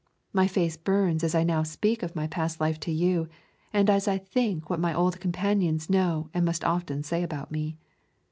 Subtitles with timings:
[0.33, 3.27] My face burns as I now speak of my past life to you,
[3.71, 7.77] and as I think what my old companions know and must often say about me.